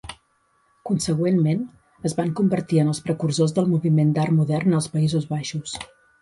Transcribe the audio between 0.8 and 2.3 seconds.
Consegüentment, es